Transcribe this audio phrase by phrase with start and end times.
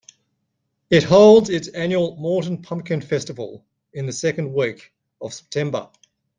[0.89, 3.63] It holds its annual Morton Pumpkin Festival
[3.93, 5.91] in the second week of September.